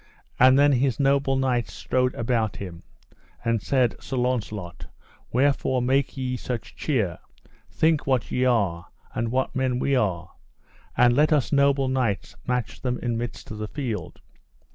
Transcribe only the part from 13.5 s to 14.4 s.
of the field.